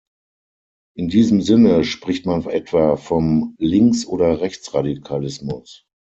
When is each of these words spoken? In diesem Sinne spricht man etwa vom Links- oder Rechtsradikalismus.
In 0.97 1.09
diesem 1.09 1.43
Sinne 1.43 1.83
spricht 1.83 2.25
man 2.25 2.43
etwa 2.47 2.95
vom 2.95 3.53
Links- 3.59 4.07
oder 4.07 4.41
Rechtsradikalismus. 4.41 5.85